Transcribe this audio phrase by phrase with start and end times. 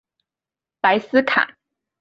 [0.81, 1.55] 莱斯坎。